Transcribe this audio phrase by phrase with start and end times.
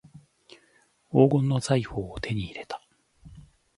[1.09, 2.81] 黄金の財宝を手に入れた